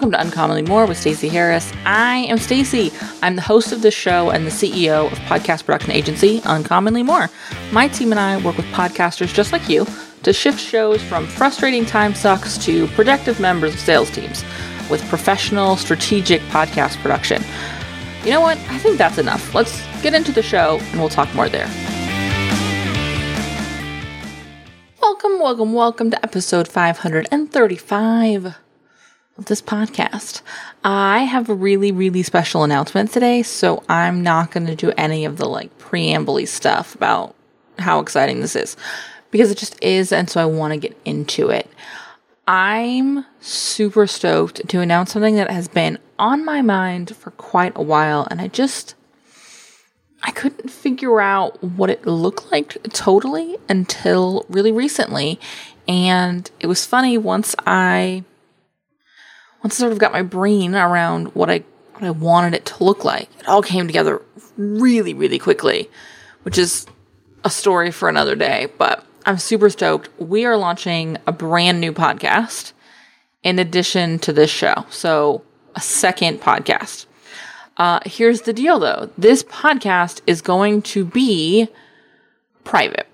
[0.00, 1.70] Welcome to Uncommonly More with Stacey Harris.
[1.84, 2.90] I am Stacey.
[3.20, 7.28] I'm the host of this show and the CEO of podcast production agency Uncommonly More.
[7.70, 9.86] My team and I work with podcasters just like you
[10.22, 14.42] to shift shows from frustrating time sucks to productive members of sales teams
[14.88, 17.42] with professional, strategic podcast production.
[18.24, 18.56] You know what?
[18.70, 19.54] I think that's enough.
[19.54, 21.68] Let's get into the show and we'll talk more there.
[25.02, 28.54] Welcome, welcome, welcome to episode 535 of
[29.46, 30.42] this podcast.
[30.84, 35.24] I have a really, really special announcement today, so I'm not going to do any
[35.24, 37.34] of the like preamble stuff about
[37.78, 38.76] how exciting this is
[39.30, 41.68] because it just is, and so I want to get into it.
[42.46, 47.82] I'm super stoked to announce something that has been on my mind for quite a
[47.82, 48.94] while, and I just
[50.22, 55.40] I couldn't figure out what it looked like totally until really recently.
[55.88, 58.24] And it was funny once I
[59.62, 62.84] once I sort of got my brain around what I what I wanted it to
[62.84, 63.28] look like.
[63.38, 64.22] It all came together
[64.56, 65.90] really, really quickly,
[66.42, 66.86] which is
[67.44, 70.08] a story for another day, but I'm super stoked.
[70.18, 72.72] We are launching a brand new podcast
[73.42, 74.86] in addition to this show.
[74.90, 75.42] So,
[75.74, 77.06] a second podcast.
[77.76, 81.68] Uh, here's the deal though this podcast is going to be
[82.64, 83.06] private,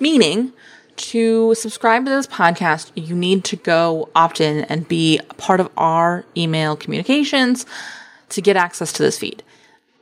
[0.00, 0.52] meaning
[0.96, 5.60] to subscribe to this podcast, you need to go opt in and be a part
[5.60, 7.66] of our email communications
[8.30, 9.42] to get access to this feed.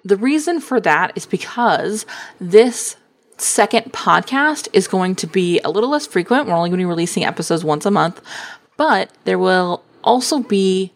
[0.04, 2.06] The reason for that is because
[2.40, 2.96] this
[3.36, 6.46] second podcast is going to be a little less frequent.
[6.46, 8.20] We're only going to be releasing episodes once a month,
[8.76, 10.92] but there will also be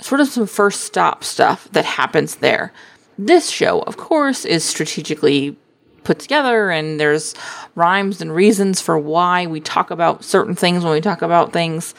[0.00, 2.72] sort of some first stop stuff that happens there.
[3.18, 5.56] This show, of course, is strategically
[6.04, 7.34] put together and there's
[7.74, 11.94] rhymes and reasons for why we talk about certain things when we talk about things.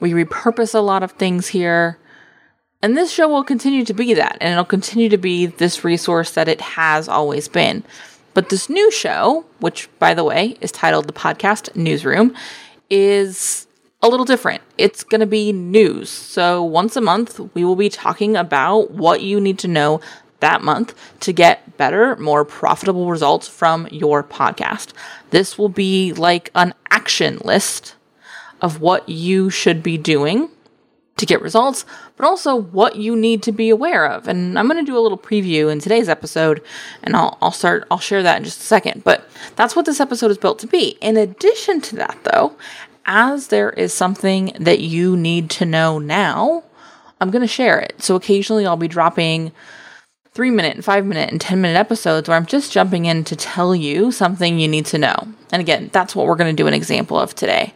[0.00, 1.98] We repurpose a lot of things here.
[2.82, 6.30] And this show will continue to be that, and it'll continue to be this resource
[6.30, 7.84] that it has always been.
[8.32, 12.34] But this new show, which by the way is titled the Podcast Newsroom,
[12.88, 13.66] is
[14.02, 14.62] a little different.
[14.78, 16.08] It's going to be news.
[16.08, 20.00] So once a month, we will be talking about what you need to know
[20.40, 24.92] that month to get better, more profitable results from your podcast.
[25.30, 27.94] This will be like an action list
[28.60, 30.50] of what you should be doing
[31.16, 31.84] to get results,
[32.16, 34.26] but also what you need to be aware of.
[34.26, 36.62] And I'm going to do a little preview in today's episode
[37.02, 39.04] and I'll, I'll start, I'll share that in just a second.
[39.04, 40.96] But that's what this episode is built to be.
[41.00, 42.56] In addition to that, though,
[43.06, 46.64] as there is something that you need to know now,
[47.20, 48.02] I'm going to share it.
[48.02, 49.52] So occasionally I'll be dropping
[50.32, 53.36] three minute and five minute and 10 minute episodes where I'm just jumping in to
[53.36, 55.28] tell you something you need to know.
[55.52, 57.74] And again, that's what we're going to do an example of today.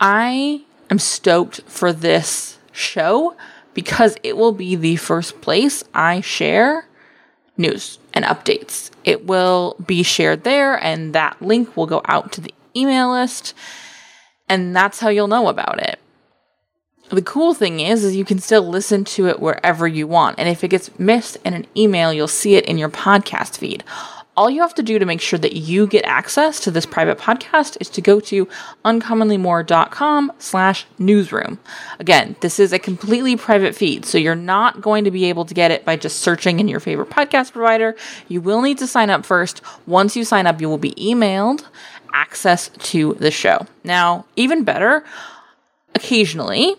[0.00, 3.34] I am stoked for this show
[3.72, 6.86] because it will be the first place I share
[7.56, 8.90] news and updates.
[9.04, 13.54] It will be shared there, and that link will go out to the email list,
[14.48, 15.98] and that's how you'll know about it
[17.10, 20.38] the cool thing is, is you can still listen to it wherever you want.
[20.38, 23.84] And if it gets missed in an email, you'll see it in your podcast feed.
[24.36, 27.16] All you have to do to make sure that you get access to this private
[27.16, 28.46] podcast is to go to
[28.84, 31.58] uncommonlymore.com slash newsroom.
[31.98, 35.54] Again, this is a completely private feed, so you're not going to be able to
[35.54, 37.96] get it by just searching in your favorite podcast provider.
[38.28, 39.62] You will need to sign up first.
[39.86, 41.64] Once you sign up, you will be emailed
[42.12, 43.66] access to the show.
[43.84, 45.02] Now, even better,
[45.94, 46.76] occasionally,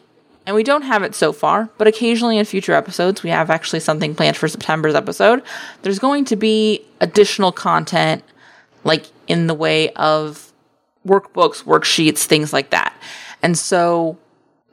[0.48, 3.82] and we don't have it so far, but occasionally in future episodes, we have actually
[3.82, 5.44] something planned for September's episode.
[5.82, 8.24] There's going to be additional content,
[8.86, 10.54] like in the way of
[11.06, 12.96] workbooks, worksheets, things like that.
[13.44, 14.18] And so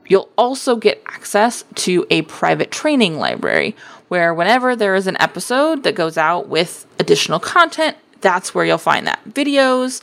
[0.07, 3.75] you'll also get access to a private training library
[4.07, 8.77] where whenever there is an episode that goes out with additional content, that's where you'll
[8.77, 9.23] find that.
[9.29, 10.01] Videos,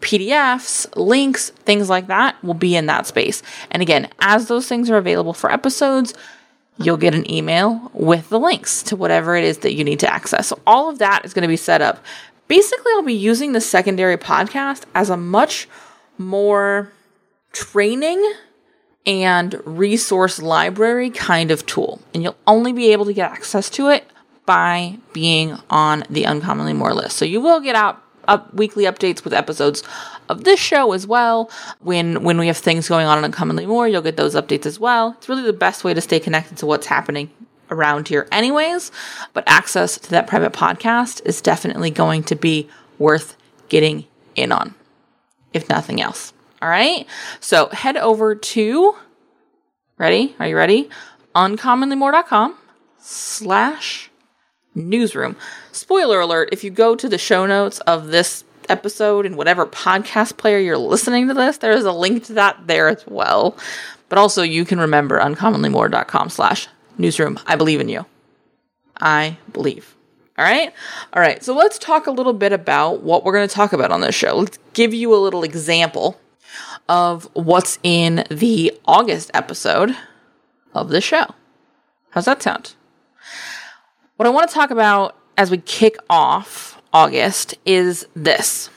[0.00, 3.42] PDFs, links, things like that will be in that space.
[3.70, 6.14] And again, as those things are available for episodes,
[6.78, 10.12] you'll get an email with the links to whatever it is that you need to
[10.12, 10.48] access.
[10.48, 12.04] So all of that is going to be set up.
[12.48, 15.68] Basically, I'll be using the secondary podcast as a much
[16.18, 16.92] more
[17.52, 18.34] training
[19.06, 22.00] and resource library kind of tool.
[22.12, 24.06] And you'll only be able to get access to it
[24.46, 27.16] by being on the uncommonly more list.
[27.16, 29.82] So you will get out up weekly updates with episodes
[30.30, 31.50] of this show as well.
[31.80, 34.80] When when we have things going on in Uncommonly More, you'll get those updates as
[34.80, 35.14] well.
[35.18, 37.30] It's really the best way to stay connected to what's happening
[37.70, 38.92] around here anyways,
[39.32, 42.68] but access to that private podcast is definitely going to be
[42.98, 43.36] worth
[43.68, 44.04] getting
[44.34, 44.74] in on,
[45.52, 46.32] if nothing else.
[46.60, 47.06] All right?
[47.40, 48.94] So head over to
[49.96, 50.34] Ready?
[50.40, 50.90] Are you ready?
[51.36, 52.56] Uncommonlymore.com
[52.98, 54.10] slash
[54.74, 55.36] newsroom.
[55.72, 60.36] Spoiler alert, if you go to the show notes of this episode and whatever podcast
[60.36, 63.56] player you're listening to this, there is a link to that there as well.
[64.08, 66.68] But also you can remember uncommonlymore.com slash
[66.98, 67.38] newsroom.
[67.46, 68.06] I believe in you.
[69.00, 69.94] I believe.
[70.36, 70.72] All right.
[71.12, 71.42] All right.
[71.44, 74.14] So let's talk a little bit about what we're going to talk about on this
[74.14, 74.36] show.
[74.36, 76.20] Let's give you a little example
[76.88, 79.96] of what's in the August episode
[80.74, 81.26] of the show.
[82.10, 82.74] How's that sound?
[84.16, 88.70] What I want to talk about as we kick off August is this.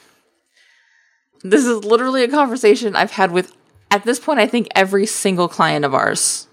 [1.43, 3.55] This is literally a conversation I've had with,
[3.91, 6.47] at this point, I think every single client of ours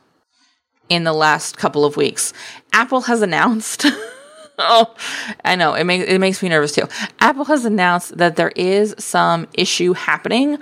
[0.91, 2.35] in the last couple of weeks.
[2.75, 3.87] Apple has announced.
[4.59, 4.95] oh,
[5.43, 6.87] I know it makes it makes me nervous too.
[7.21, 10.59] Apple has announced that there is some issue happening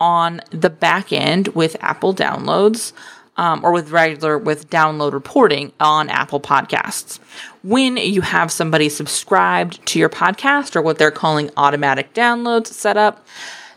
[0.00, 2.94] on the back end with Apple downloads
[3.36, 7.18] um, or with regular with download reporting on Apple Podcasts.
[7.62, 12.96] When you have somebody subscribed to your podcast or what they're calling automatic downloads set
[12.96, 13.26] up,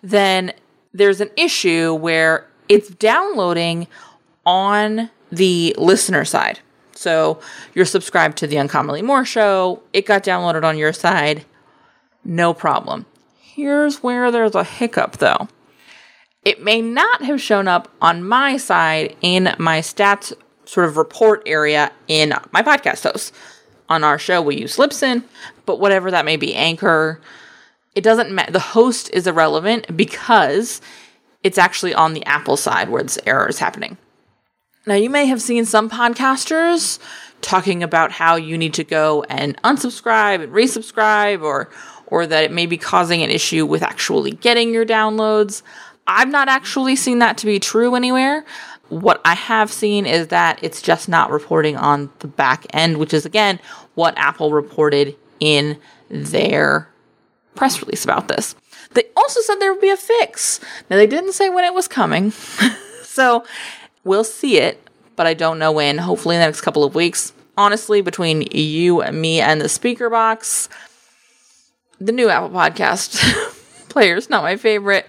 [0.01, 0.53] then
[0.93, 3.87] there's an issue where it's downloading
[4.45, 6.59] on the listener side.
[6.93, 7.39] So
[7.73, 11.45] you're subscribed to the Uncommonly More show, it got downloaded on your side,
[12.25, 13.05] no problem.
[13.39, 15.47] Here's where there's a hiccup though.
[16.49, 20.33] It may not have shown up on my side in my stats
[20.65, 23.31] sort of report area in my podcast hosts.
[23.87, 25.23] On our show, we use Libsyn,
[25.67, 27.21] but whatever that may be, Anchor,
[27.93, 28.51] it doesn't matter.
[28.51, 30.81] The host is irrelevant because
[31.43, 33.99] it's actually on the Apple side where this error is happening.
[34.87, 36.97] Now, you may have seen some podcasters
[37.41, 41.69] talking about how you need to go and unsubscribe and resubscribe or
[42.07, 45.61] or that it may be causing an issue with actually getting your downloads.
[46.09, 48.43] I've not actually seen that to be true anywhere.
[48.89, 53.13] What I have seen is that it's just not reporting on the back end, which
[53.13, 53.59] is again
[53.93, 55.77] what Apple reported in
[56.09, 56.89] their
[57.53, 58.55] press release about this.
[58.93, 60.59] They also said there would be a fix.
[60.89, 62.31] Now, they didn't say when it was coming.
[63.03, 63.45] so
[64.03, 64.81] we'll see it,
[65.15, 65.99] but I don't know when.
[65.99, 67.33] Hopefully, in the next couple of weeks.
[67.55, 70.69] Honestly, between you and me and the speaker box,
[71.99, 73.19] the new Apple Podcast
[73.89, 75.05] player is not my favorite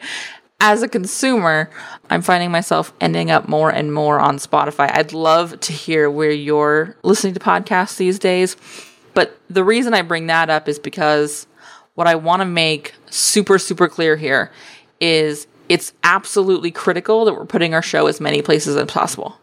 [0.61, 1.71] as a consumer,
[2.11, 4.91] I'm finding myself ending up more and more on Spotify.
[4.95, 8.57] I'd love to hear where you're listening to podcasts these days.
[9.15, 11.47] But the reason I bring that up is because
[11.95, 14.53] what I want to make super, super clear here
[15.01, 19.39] is it's absolutely critical that we're putting our show as many places as possible.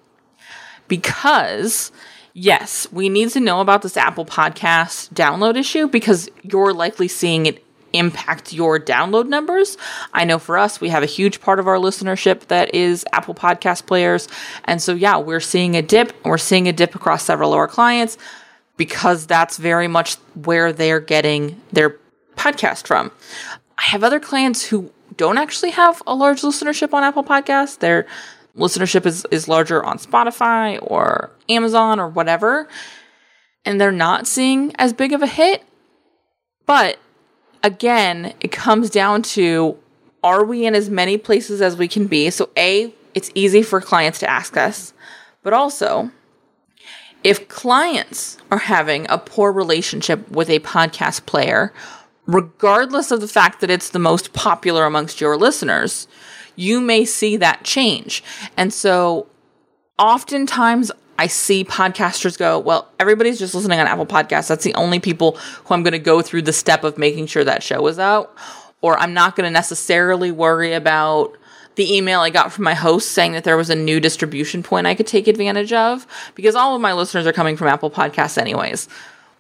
[0.88, 1.92] Because,
[2.34, 7.46] yes, we need to know about this Apple Podcast download issue because you're likely seeing
[7.46, 9.78] it impact your download numbers.
[10.13, 13.36] I know for us, we have a huge part of our listenership that is Apple
[13.36, 14.28] Podcast players.
[14.66, 16.13] And so, yeah, we're seeing a dip.
[16.25, 18.18] We're seeing a dip across several of our clients
[18.78, 21.98] because that's very much where they're getting their
[22.36, 23.12] podcast from.
[23.78, 27.80] I have other clients who don't actually have a large listenership on Apple Podcasts.
[27.80, 28.06] Their
[28.56, 32.68] listenership is, is larger on Spotify or Amazon or whatever.
[33.66, 35.63] And they're not seeing as big of a hit.
[36.66, 36.98] But
[37.63, 39.77] again, it comes down to
[40.24, 42.30] are we in as many places as we can be?
[42.30, 44.94] So, A, it's easy for clients to ask us,
[45.44, 46.12] but also,
[47.23, 51.73] if clients are having a poor relationship with a podcast player,
[52.26, 56.07] regardless of the fact that it's the most popular amongst your listeners,
[56.56, 58.23] you may see that change.
[58.56, 59.28] And so,
[59.97, 64.47] oftentimes, I see podcasters go, well, everybody's just listening on Apple Podcasts.
[64.47, 67.44] That's the only people who I'm going to go through the step of making sure
[67.44, 68.36] that show is out.
[68.81, 71.36] Or I'm not going to necessarily worry about
[71.76, 74.88] the email I got from my host saying that there was a new distribution point
[74.88, 76.06] I could take advantage of
[76.36, 78.88] because all of my listeners are coming from Apple Podcasts anyways.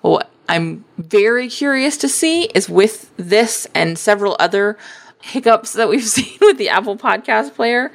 [0.01, 4.77] Well, what I'm very curious to see is with this and several other
[5.21, 7.91] hiccups that we've seen with the Apple Podcast player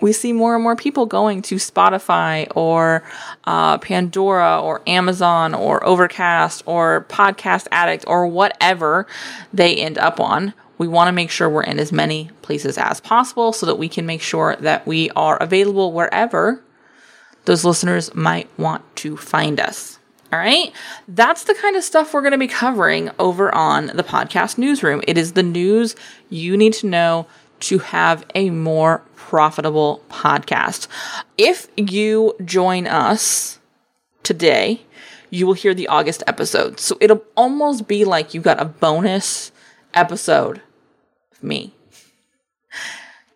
[0.00, 3.02] we see more and more people going to Spotify or
[3.44, 9.06] uh, Pandora or Amazon or Overcast or Podcast Addict or whatever
[9.52, 10.54] they end up on.
[10.78, 13.88] We want to make sure we're in as many places as possible so that we
[13.88, 16.62] can make sure that we are available wherever
[17.46, 19.98] those listeners might want to find us.
[20.32, 20.72] All right.
[21.08, 25.02] That's the kind of stuff we're going to be covering over on the podcast newsroom.
[25.08, 25.96] It is the news
[26.28, 27.26] you need to know
[27.60, 30.88] to have a more profitable podcast.
[31.36, 33.58] If you join us
[34.22, 34.82] today,
[35.30, 36.80] you will hear the August episode.
[36.80, 39.52] So it'll almost be like you got a bonus
[39.94, 40.62] episode
[41.32, 41.74] of me.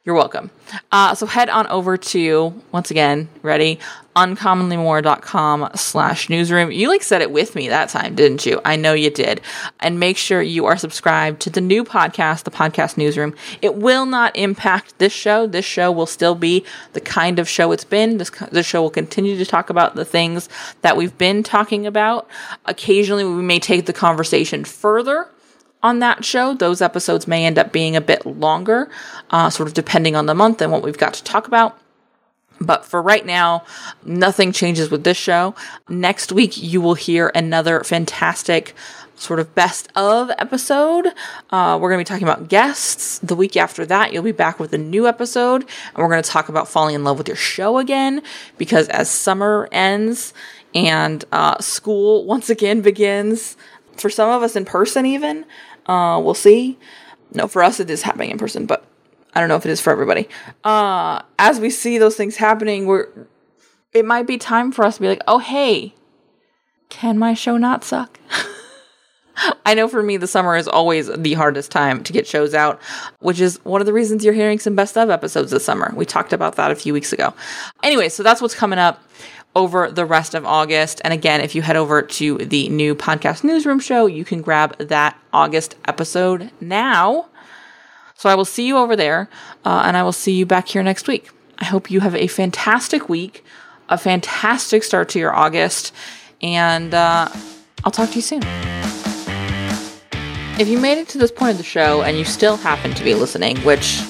[0.04, 0.50] You're welcome.
[0.90, 3.78] Uh, so head on over to, once again, ready,
[4.16, 6.72] uncommonlymore.com slash newsroom.
[6.72, 8.60] You like said it with me that time, didn't you?
[8.64, 9.40] I know you did.
[9.78, 13.36] And make sure you are subscribed to the new podcast, the podcast newsroom.
[13.60, 15.46] It will not impact this show.
[15.46, 18.18] This show will still be the kind of show it's been.
[18.18, 20.48] This, this show will continue to talk about the things
[20.80, 22.28] that we've been talking about.
[22.66, 25.28] Occasionally, we may take the conversation further
[25.82, 26.54] on that show.
[26.54, 28.90] Those episodes may end up being a bit longer,
[29.30, 31.78] uh, sort of depending on the month and what we've got to talk about.
[32.60, 33.64] But for right now,
[34.04, 35.54] nothing changes with this show.
[35.88, 38.74] Next week, you will hear another fantastic
[39.16, 41.06] sort of best of episode.
[41.50, 43.18] Uh, we're going to be talking about guests.
[43.20, 46.28] The week after that, you'll be back with a new episode, and we're going to
[46.28, 48.22] talk about falling in love with your show again
[48.58, 50.34] because as summer ends
[50.74, 53.56] and uh, school once again begins,
[53.96, 55.44] for some of us in person, even,
[55.86, 56.78] uh, we'll see.
[57.34, 58.84] No, for us, it is happening in person, but
[59.34, 60.28] I don't know if it is for everybody.
[60.64, 63.08] Uh, as we see those things happening, we're,
[63.92, 65.94] it might be time for us to be like, oh, hey,
[66.88, 68.20] can my show not suck?
[69.64, 72.80] I know for me, the summer is always the hardest time to get shows out,
[73.20, 75.92] which is one of the reasons you're hearing some best of episodes this summer.
[75.96, 77.32] We talked about that a few weeks ago.
[77.82, 79.02] Anyway, so that's what's coming up
[79.54, 81.00] over the rest of August.
[81.04, 84.76] And again, if you head over to the new podcast newsroom show, you can grab
[84.78, 87.28] that August episode now.
[88.14, 89.28] So I will see you over there,
[89.64, 91.30] uh, and I will see you back here next week.
[91.58, 93.44] I hope you have a fantastic week,
[93.88, 95.92] a fantastic start to your August,
[96.40, 97.28] and uh,
[97.84, 98.42] I'll talk to you soon.
[100.58, 103.02] If you made it to this point of the show and you still happen to
[103.02, 104.00] be listening, which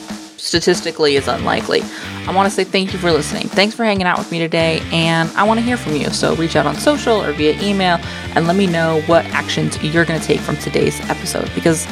[0.43, 1.83] statistically is unlikely.
[2.27, 3.49] I want to say thank you for listening.
[3.49, 6.11] Thanks for hanging out with me today, and I want to hear from you.
[6.11, 7.99] So reach out on social or via email
[8.35, 11.87] and let me know what actions you're going to take from today's episode because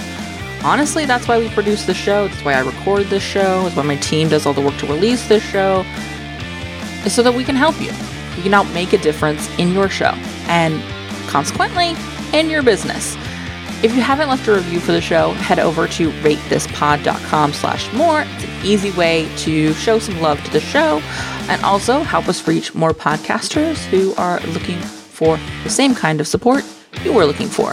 [0.64, 2.28] honestly, that's why we produce the show.
[2.28, 3.66] That's why I record this show.
[3.66, 5.84] It's why my team does all the work to release this show.
[7.04, 7.92] Is so that we can help you.
[8.36, 10.12] We can help make a difference in your show
[10.48, 10.82] and
[11.28, 11.94] consequently
[12.38, 13.16] in your business.
[13.82, 18.24] If you haven't left a review for the show, head over to ratethispod.com slash more.
[18.26, 21.00] It's an easy way to show some love to the show
[21.48, 26.26] and also help us reach more podcasters who are looking for the same kind of
[26.26, 26.62] support
[27.04, 27.72] you were looking for.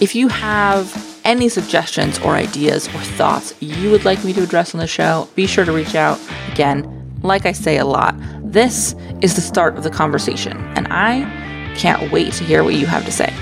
[0.00, 4.76] If you have any suggestions or ideas or thoughts you would like me to address
[4.76, 6.20] on the show, be sure to reach out.
[6.52, 6.86] Again,
[7.22, 11.24] like I say a lot, this is the start of the conversation, and I
[11.76, 13.32] can't wait to hear what you have to say.